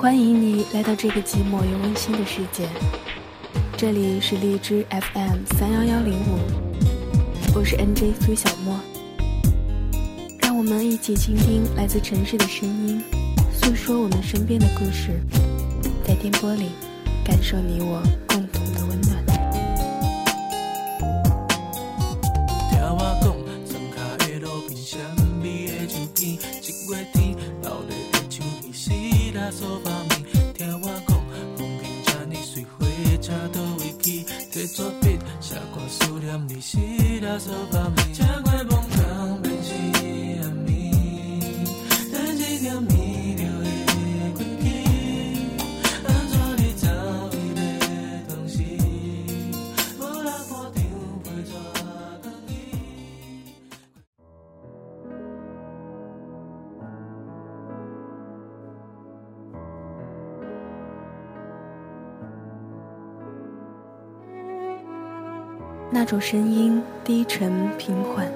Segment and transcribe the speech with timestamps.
[0.00, 2.66] 欢迎你来到这个寂寞又温馨的世界。
[3.76, 6.38] 这里是荔枝 FM 三幺幺零五，
[7.54, 8.80] 我是 NJ 苏小莫。
[10.38, 13.02] 让我们一起倾听来自城市的声音，
[13.52, 15.20] 诉说我们身边的故事，
[16.02, 16.70] 在电波里
[17.22, 19.09] 感受你我共同的温暖。
[35.00, 36.78] 摕纸笔写歌思念你，死
[37.24, 37.54] 啦所
[66.10, 68.26] 种声音低沉平缓，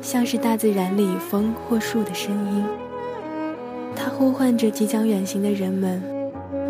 [0.00, 2.64] 像是大自然里风或树的声音。
[3.94, 6.02] 它呼唤着即将远行的人们：“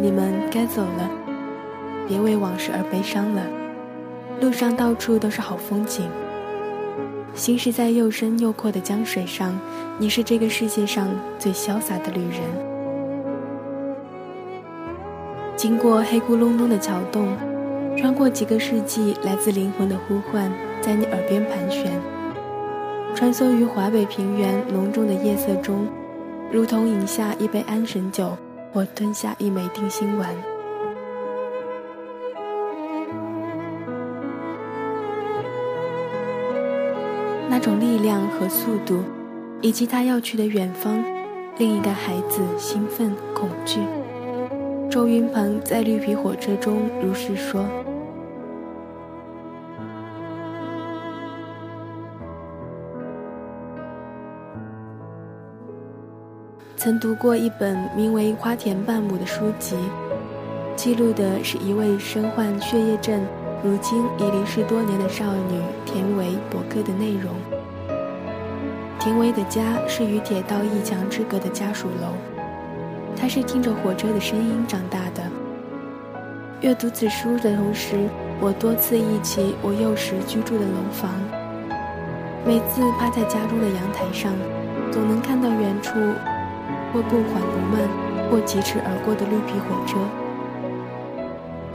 [0.02, 1.08] 你们该走了，
[2.08, 3.44] 别为往事而悲伤了。
[4.40, 6.10] 路上到处都是好风景。
[7.32, 9.56] 行驶在又深又阔的江水上，
[9.98, 12.40] 你是这个世界上最潇洒的旅人。
[15.54, 17.28] 经过黑咕隆咚的桥洞。”
[17.98, 20.48] 穿过几个世纪，来自灵魂的呼唤
[20.80, 21.90] 在你耳边盘旋，
[23.12, 25.88] 穿梭于华北平原浓重的夜色中，
[26.52, 28.38] 如同饮下一杯安神酒，
[28.72, 30.30] 或吞下一枚定心丸。
[37.50, 39.02] 那种力量和速度，
[39.60, 41.02] 以及他要去的远方，
[41.58, 43.80] 令一个孩子兴奋恐惧。
[44.88, 47.66] 周云鹏在《绿皮火车》中如是说。
[56.88, 59.76] 曾读过一本名为《花田半亩》的书籍，
[60.74, 63.22] 记录的是一位身患血液症、
[63.62, 67.34] 如今已离世多年的少女田维博客的内容。
[68.98, 72.14] 田维的家是与铁道一墙之隔的家属楼，
[73.14, 75.22] 她是听着火车的声音长大的。
[76.62, 78.08] 阅读此书的同时，
[78.40, 81.10] 我多次忆起我幼时居住的楼房。
[82.46, 84.32] 每次趴在家中的阳台上，
[84.90, 85.92] 总能看到远处。
[86.92, 87.88] 或不缓不慢，
[88.30, 89.98] 或疾驰而过的绿皮火车。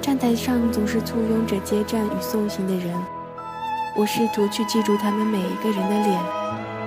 [0.01, 2.93] 站台上总是簇拥着接站与送行的人，
[3.95, 6.19] 我试图去记住他们每一个人的脸，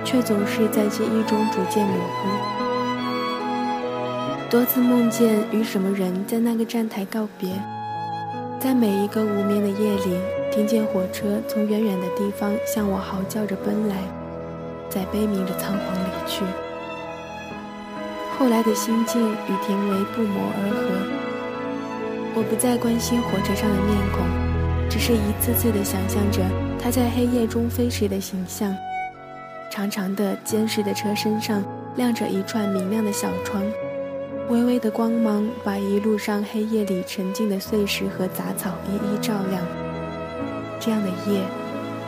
[0.05, 2.27] 却总是在记忆中逐渐模糊。
[4.49, 7.49] 多次梦见与什么人在那个站台告别，
[8.59, 10.17] 在每一个无眠的夜里，
[10.51, 13.95] 听见火车从远远的地方向我嚎叫着奔来，
[14.89, 16.43] 在悲鸣着仓皇离去。
[18.39, 22.35] 后来的心境与田维不谋而合。
[22.35, 24.23] 我不再关心火车上的面孔，
[24.87, 26.41] 只是一次次地想象着
[26.79, 28.75] 他在黑夜中飞驰的形象。
[29.71, 31.63] 长长的、坚实的车身上
[31.95, 33.63] 亮着一串明亮的小窗，
[34.49, 39.61] 微微的光芒把一路上黑夜里沉静的碎石和杂草一一照亮。
[40.79, 41.41] 这样的夜，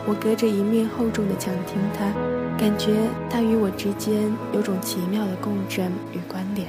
[0.06, 2.39] 我隔着一面厚重的墙听他。
[2.60, 2.92] 感觉
[3.30, 6.68] 他与我之间有种奇妙的共振与关联。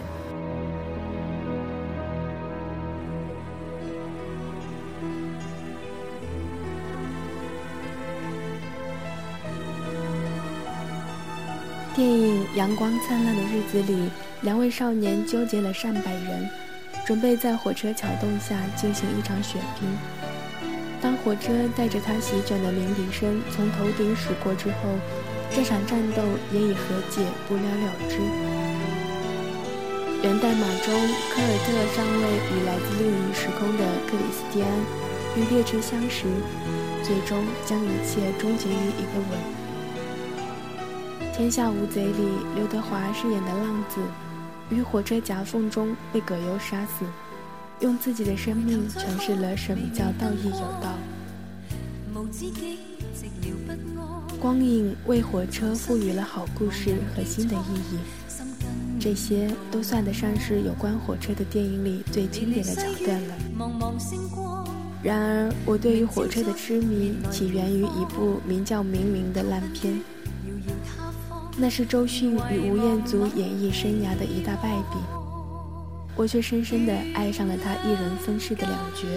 [11.94, 14.10] 电影《阳光灿烂的日子》里，
[14.44, 16.50] 两位少年纠结了上百人，
[17.06, 19.90] 准备在火车桥洞下进行一场血拼。
[21.02, 24.78] 当火车带着他席卷的鸣笛声从头顶驶过之后，
[25.54, 26.80] 这场战斗也以和
[27.10, 28.18] 解不了了之。
[30.24, 34.70] 源代码中，科尔特上尉与来自另一时空的克里斯蒂安
[35.36, 36.26] 与列车相识，
[37.04, 39.32] 最终将一切终结于一个吻。
[41.36, 44.00] 《天下无贼》里，刘德华饰演的浪子，
[44.70, 47.04] 于火车夹缝中被葛优杀死，
[47.80, 50.94] 用自己的生命诠释了什么叫道义有道。
[54.40, 58.00] 光影为火车赋予了好故事和新的意义，
[59.00, 63.36] 这些都算得上是有关火车的电影里最经典的桥段了。
[65.04, 70.00] 然而，我对于火车的痴迷起源于一部名叫《明明》的烂片，
[71.58, 74.98] 那是周迅与吴彦祖演艺生涯的一大败笔。
[76.16, 79.08] 我却深深地爱上了他一人分饰的两角，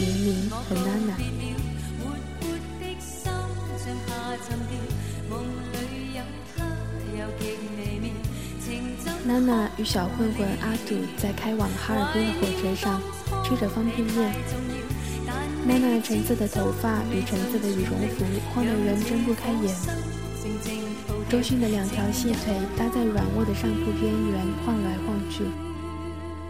[0.00, 1.03] 明明和娜。
[9.26, 13.00] 娜娜与小混混阿杜在开往哈尔滨的火车上
[13.42, 14.34] 吃着方便面。
[15.66, 19.74] 娜娜橙色的头发与橙色的羽绒服晃得人睁不开眼。
[21.30, 25.42] 周迅的两条细腿搭在软卧的上铺边缘晃来晃去，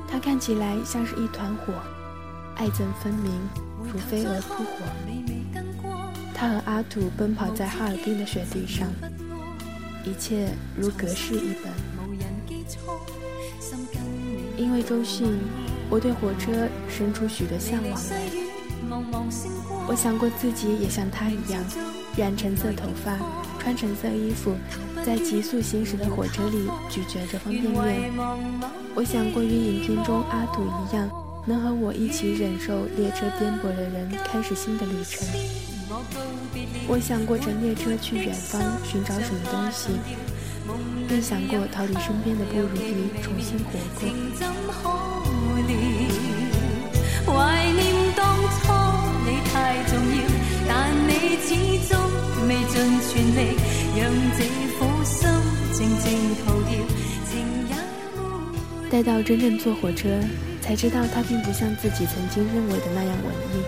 [0.09, 1.73] 她看起来像是一团火，
[2.57, 3.33] 爱憎分明，
[3.85, 4.85] 如飞蛾扑火。
[6.35, 8.89] 她和阿土奔跑在哈尔滨的雪地上，
[10.05, 11.73] 一切如隔世一般。
[14.57, 15.39] 因为周迅，
[15.91, 18.21] 我对火车生出许多向往来。
[19.87, 21.63] 我想过自己也像他一样，
[22.17, 23.19] 染橙色头发，
[23.59, 24.55] 穿橙色衣服，
[25.05, 28.13] 在急速行驶的火车里咀嚼着方便面。
[28.95, 31.11] 我想过与影片中阿土一样，
[31.47, 35.27] 能和我一起忍受列车颠簸的人开始新的旅程。
[36.87, 39.89] 我想过乘列车去远方寻找什么东西。
[41.09, 44.09] 更想过逃离身边的不如意，重新活过。
[47.27, 47.33] 怀
[47.73, 47.85] 念
[48.15, 48.73] 当初
[49.25, 49.55] 你太
[49.89, 50.23] 重要，
[50.69, 50.73] 但
[51.09, 51.49] 你始
[51.89, 51.93] 终
[52.47, 52.73] 未尽
[53.09, 53.39] 全力，
[53.97, 54.01] 让
[54.37, 54.41] 这
[54.77, 55.15] 颗心
[55.73, 56.05] 静静
[56.45, 56.71] 逃掉。
[57.31, 57.33] 情
[57.69, 57.73] 也
[58.91, 60.21] 待到真正坐火车，
[60.61, 63.63] 才知道它并不像自己曾经认为的那样文艺，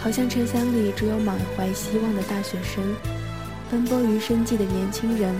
[0.00, 2.82] 好像车厢里只有满怀希望的大学生。
[3.72, 5.34] 奔波于生计的年轻人，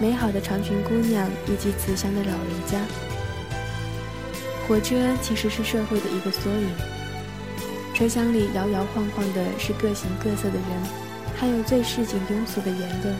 [0.00, 2.78] 美好的长裙姑娘以及慈祥的老人家。
[4.68, 6.70] 火车其实是社会的一个缩影。
[7.92, 10.64] 车厢里摇摇晃晃的是各形各色的人，
[11.36, 13.12] 还有最市井庸俗的言论，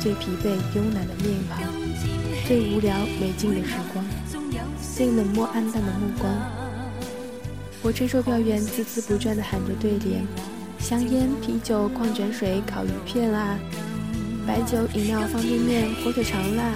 [0.00, 1.70] 最疲惫慵懒的面庞，
[2.48, 4.02] 最无聊没劲的时光，
[4.96, 6.32] 最冷漠暗淡的目光。
[7.82, 10.26] 火车售票员孜孜不倦地喊着对联。
[10.84, 13.58] 香烟、啤酒、矿泉水、烤鱼片啊，
[14.46, 16.74] 白酒、饮料、方便面、火腿肠啦，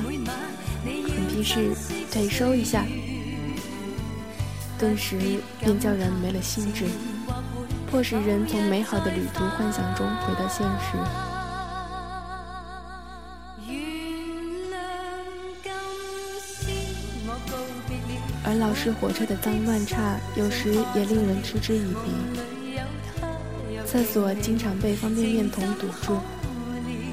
[0.83, 1.75] 很批是
[2.11, 2.87] 腿收一下，
[4.79, 5.19] 顿时
[5.61, 6.87] 便叫人没了兴致，
[7.91, 10.97] 迫使人从美好的旅途幻想中回到现实。
[18.43, 22.48] 而老式火车的脏乱差，有时也令人嗤之以鼻。
[23.91, 26.19] 厕所经常被方便面桶堵住，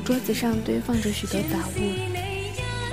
[0.04, 1.80] 桌子上堆放着许多杂物。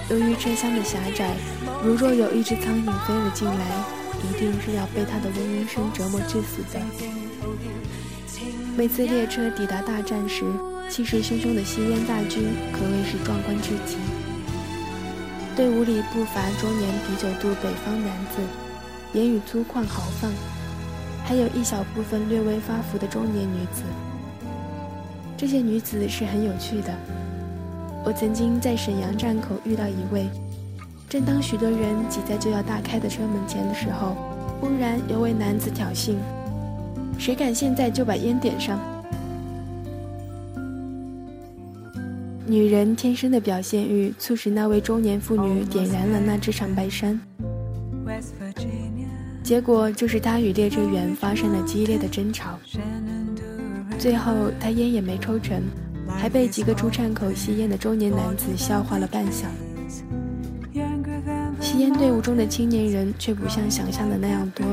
[0.08, 1.34] 由于车厢的狭窄，
[1.82, 3.84] 如若有一只苍蝇飞了进来，
[4.22, 6.80] 一定是要被它的嗡嗡声折磨致死的。
[8.76, 10.44] 每次列车抵达大站时，
[10.88, 13.96] 气势汹汹的吸烟大军可谓是壮观至极。
[15.56, 18.38] 队伍里不乏中年啤酒肚北方男子，
[19.12, 20.30] 言语粗犷豪放。
[21.32, 23.82] 还有一小部分略微发福的中年女子，
[25.34, 26.92] 这些女子是很有趣的。
[28.04, 30.28] 我曾经在沈阳站口遇到一位，
[31.08, 34.14] 正当许多人挤在就要大开的车门前的时候，
[34.60, 36.16] 忽然有位男子挑衅
[37.18, 38.78] ：“谁敢现在就把烟点上？”
[42.44, 47.18] 女人天生的表现欲，促使那位中年妇女点燃了那只长白山。
[49.52, 52.58] 结果就是他与列车员发生了激烈的争吵，
[53.98, 55.62] 最后他烟也没抽成，
[56.08, 59.44] 还被几个出站口吸烟的中年男子笑话了半晌。
[61.60, 64.64] 吸烟队伍中的青年人却不像想象的那样多，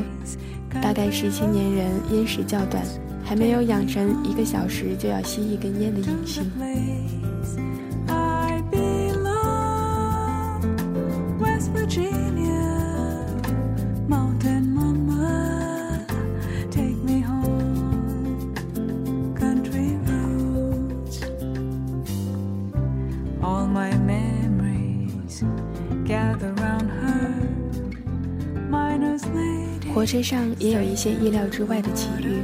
[0.82, 2.82] 大概是青年人烟时较短，
[3.22, 6.50] 还没有养成一个小时就要吸一根烟的瘾性。
[11.74, 12.39] 火
[30.10, 32.42] 身上也有一些意料之外的奇遇。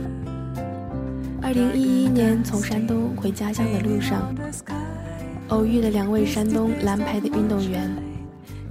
[1.41, 4.31] 二零一一年从山东回家乡的路上，
[5.47, 7.91] 偶遇了两位山东蓝牌的运动员，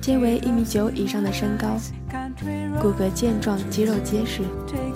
[0.00, 1.76] 皆为一米九以上的身高，
[2.80, 4.42] 骨骼健壮，肌肉结实，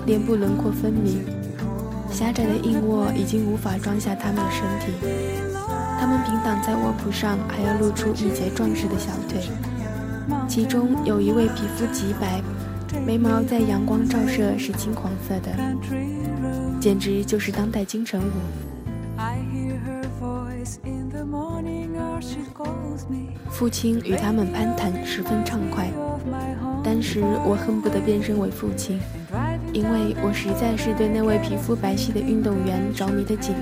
[0.07, 1.25] 脸部轮廓分明。
[2.09, 4.93] 狭窄的硬卧已经无法装下他们的身体，
[5.99, 9.43] 他们平躺在卧铺上，还要露出一截壮实的小腿。
[10.47, 12.41] 其中有一位皮肤极白。
[13.07, 15.53] 眉毛在阳光照射是金黄色的，
[16.81, 18.33] 简直就是当代金城武。
[23.51, 25.91] 父亲与他们攀谈十分畅快。
[26.85, 29.01] 当时我恨不得变身为父亲，
[29.73, 33.55] 因为我实在是对那位皮肤白皙的运动员着迷的紧。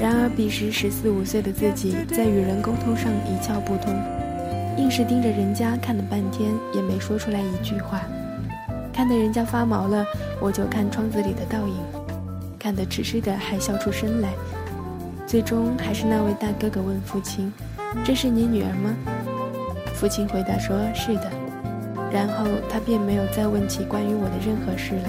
[0.00, 3.92] 然而彼时十四五岁的自己，在与人沟通上一窍不通，
[4.80, 8.00] 硬是盯着人家看了半天，也没说出来一句话。
[8.92, 10.04] 看得人家发毛了，
[10.40, 11.76] 我就看窗子里的倒影，
[12.58, 14.30] 看得痴痴的还笑出声来。
[15.26, 17.52] 最终还是那位大哥哥问父亲
[18.02, 18.96] ：“这是你女儿吗？”
[19.94, 21.30] 父亲回答说：“是的。”
[22.10, 25.08] 然后他便没有再问起关于我的任何事了。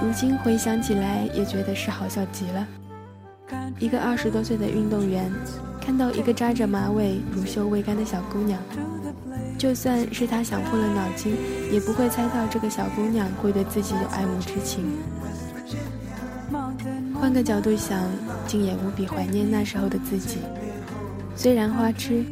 [0.00, 2.66] 如今回想起来，也觉得是好笑极了。
[3.78, 5.30] 一个二十多岁的运动员，
[5.80, 8.60] 看到一个扎着马尾、乳臭未干的小姑娘，
[9.58, 11.34] 就算是他想破了脑筋，
[11.72, 14.84] 也不会猜到这个小姑娘会对自己有爱慕之情。
[17.14, 18.00] 换个角度想，
[18.46, 20.38] 竟也无比怀念那时候的自己。
[21.36, 22.24] 虽然花痴，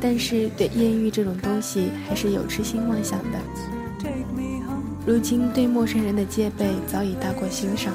[0.00, 3.38] 但是对艳遇这种东西还是有痴心妄想的。
[5.06, 7.94] 如今对陌生人的戒备早已大过欣赏，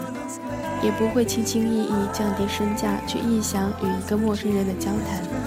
[0.83, 5.41] 也不会轻轻易易降低身价去臆想与一个陌生人的交谈。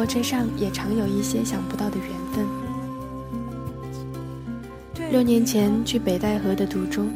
[0.00, 2.46] 火车上也常有一些想不到的缘分。
[5.10, 7.10] 六年前去北戴河的途中，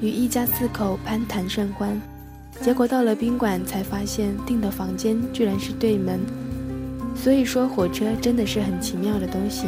[0.00, 2.00] 与一家四口攀谈甚欢，
[2.60, 6.20] 结果到了宾馆才发现订的房间居然是对门。
[7.16, 9.66] 所以说，火车真的是很奇妙的东西，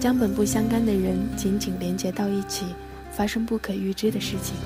[0.00, 2.64] 将本不相干的人紧紧连接到一起，
[3.12, 4.56] 发生不可预知的事情。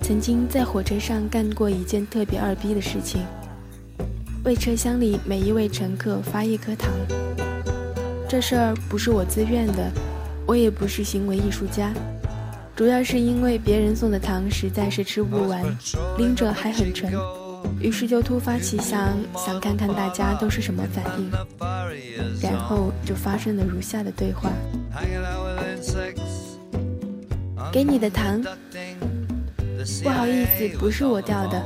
[0.00, 3.22] 曾经在火车上干过一件特别二逼的事情，
[4.44, 6.90] 为车厢里每一位乘客发一颗糖。
[8.28, 9.90] 这事儿不是我自愿的，
[10.52, 11.94] 我也不是行为艺术家，
[12.76, 15.64] 主要是因为别人送的糖实在是吃不完，
[16.18, 17.10] 拎着还很沉，
[17.80, 21.30] 于是就突发奇想，想看看大家都是什么反应，
[22.42, 24.50] 然后就发生了如下的对话：
[27.72, 28.42] 给你的糖。
[30.02, 31.62] 不好意思，不是我掉的。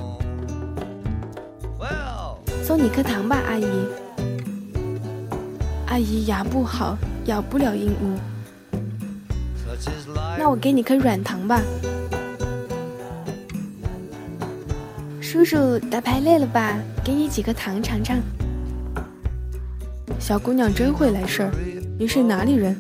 [2.62, 3.66] 送你颗糖吧，阿姨。
[5.88, 8.35] 阿姨牙不好，咬不了鹦鹉。
[10.38, 11.62] 那我给你颗软糖吧。
[15.20, 16.78] 叔叔打牌累了吧？
[17.04, 18.16] 给你几颗糖尝尝。
[20.18, 21.50] 小姑娘真会来事儿。
[21.98, 22.76] 你是哪里人？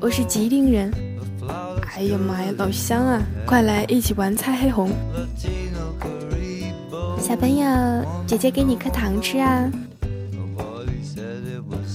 [0.00, 0.92] 我是吉林人。
[1.94, 3.22] 哎呀妈呀，老乡啊！
[3.46, 4.90] 快来一起玩猜黑红。
[7.18, 9.70] 小朋友，姐姐给你颗糖吃啊！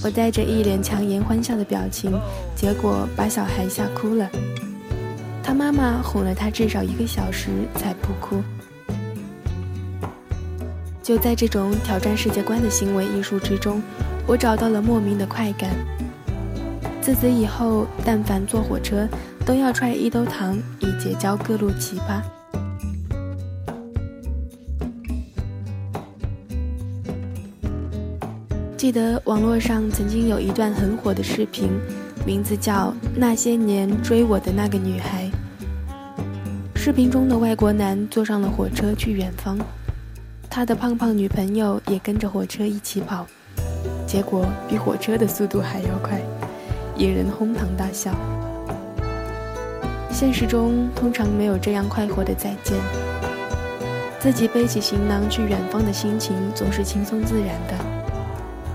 [0.04, 2.12] 我带着一脸强颜欢笑的表情，
[2.56, 4.28] 结果把小孩吓哭了。
[5.42, 8.42] 他妈妈哄了他至少一个小时才不哭。
[11.02, 13.82] 就在这种挑战世界观的行为艺术之中，
[14.26, 15.70] 我找到了莫名的快感。
[17.00, 19.08] 自此以后，但凡坐火车。
[19.44, 22.22] 都要揣一兜糖以结交各路奇葩。
[28.82, 31.70] 记得网络上曾经有一段很火的视频，
[32.26, 35.30] 名字叫《那些年追我的那个女孩》。
[36.76, 39.56] 视频中的外国男坐上了火车去远方，
[40.50, 43.24] 他的胖胖女朋友也跟着火车一起跑，
[44.04, 46.20] 结果比火车的速度还要快，
[46.96, 48.12] 引人哄堂大笑。
[50.10, 52.76] 现实中通常没有这样快活的再见。
[54.18, 58.01] 自己背起行囊去远方的心情总是轻松自然的，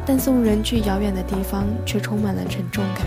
[0.08, 3.06] 但送人去遥远的地方却充满了沉重感。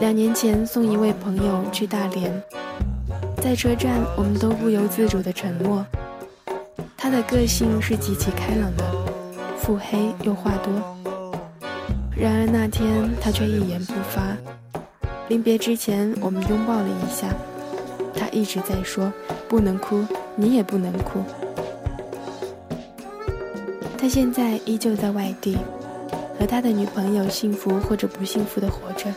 [0.00, 2.42] 两年前送一位朋友去大连，
[3.36, 5.86] 在车站我们都不由自主的沉默。
[6.96, 8.84] 他的个性是极其开朗的，
[9.56, 10.72] 腹黑又话多。
[12.16, 14.36] 然而那天他却一言不发。
[15.28, 17.28] 临别之前，我们拥抱了一下。
[18.12, 19.12] 他一直在说
[19.48, 21.22] ：“不能哭，你也不能哭。”
[24.00, 25.58] 他现在依旧在外地，
[26.38, 29.12] 和他的女朋友幸福或者不幸福的活着。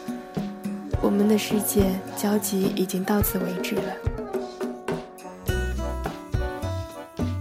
[1.02, 1.86] 我们的世界
[2.18, 3.84] 交集已经到此为止了。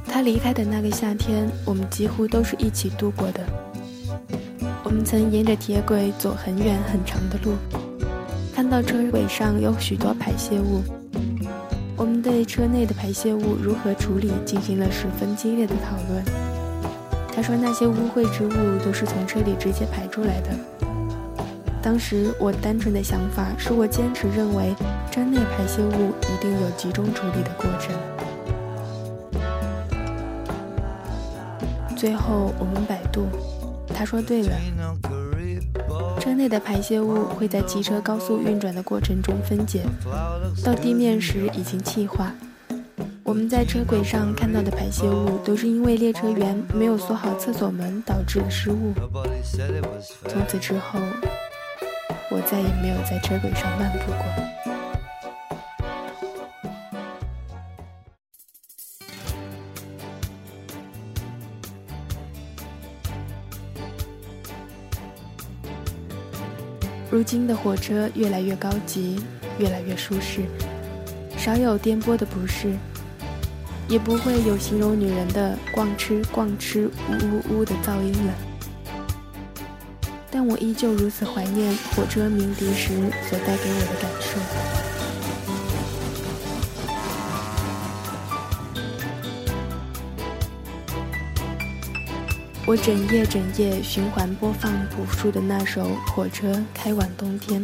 [0.07, 3.41] 他离开的那个夏天，我们几乎都是一起度过的。
[4.85, 7.57] 我们曾沿着铁轨走很远很长的路。
[8.55, 10.81] 看到车尾上有许多排泄物，
[11.97, 16.52] 我们对车内的排泄物如何处理进行了十分激烈的讨论。
[17.35, 20.51] 他说那些污秽之物都是从车里直接排出来的。
[21.83, 24.75] 当时我单纯的想法是我坚持认为
[25.11, 27.93] 车内排泄物一定有集中处理的过程。
[31.97, 33.27] 最后我们百度，
[33.93, 34.51] 他说对了。
[36.21, 39.85] 车内的排泄物会在机车高速运转的过程中分解，
[40.65, 42.33] 到地面时已经气化。
[43.33, 48.93] 我们在车轨上看到的排泄物，都是因为列车员没有锁好厕所门导致的失误。
[50.29, 51.01] 从此之后，
[52.31, 54.19] 我再也没有在车轨上漫步过。
[67.11, 69.25] 如今的火车越来越高级，
[69.59, 70.43] 越来越舒适，
[71.39, 72.77] 少有颠簸的不适，
[73.89, 77.13] 也不会有形容女人的“逛吃逛吃”呜
[77.51, 78.35] 呜呜的噪音了。
[80.31, 82.89] 但我依旧如此怀念火车鸣笛时
[83.29, 84.83] 所带给我的感受。
[92.65, 97.63] 我整夜整夜循环播放朴树的那首《火车开往冬天》。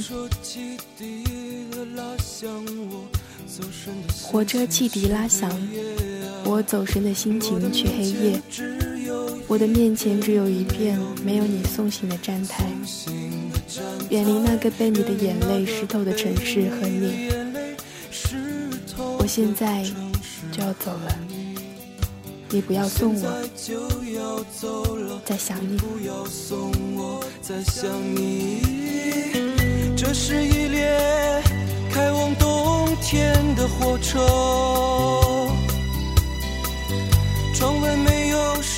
[4.22, 5.50] 火车汽笛拉响，
[6.48, 8.40] 我走神的心情去黑夜。
[9.46, 12.64] 我的面前只有一片没有你送行的站台，
[14.08, 17.28] 远离那个被你的眼泪湿透的城市和你。
[19.18, 19.84] 我现在
[20.50, 21.14] 就要走了。
[22.48, 23.30] 你不要送我，
[25.26, 25.76] 在想你。
[29.94, 31.42] 这是一列
[31.92, 34.18] 开往冬天的火车，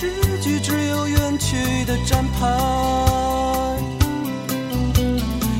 [0.01, 0.09] 诗
[0.41, 2.49] 句，只有远去的站牌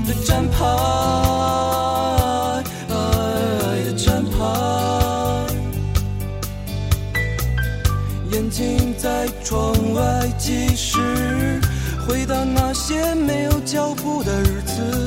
[0.07, 0.65] 的站牌。
[3.85, 4.39] 的站牌。
[8.33, 11.61] 眼睛在窗外计时，
[12.09, 15.05] 回到那些没有脚步的日子。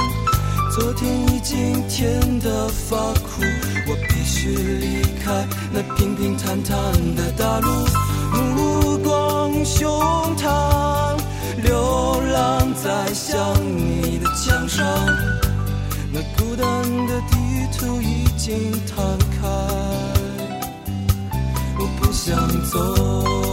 [0.76, 3.42] 昨天已经甜得发苦，
[3.88, 6.78] 我必须离开那平平坦坦
[7.16, 8.83] 的大路。
[9.66, 9.90] 胸
[10.38, 11.18] 膛，
[11.62, 13.38] 流浪在想
[13.78, 14.86] 你的墙上。
[16.12, 16.68] 那孤单
[17.08, 17.36] 的地
[17.78, 19.48] 图已经摊开，
[21.78, 23.53] 我不想走。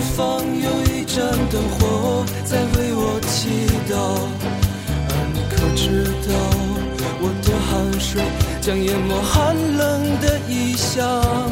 [0.00, 3.92] 远方有一盏灯火在为我祈祷，
[5.10, 6.32] 而你可知道
[7.20, 8.22] 我的汗水
[8.62, 11.49] 将淹没寒冷的异乡。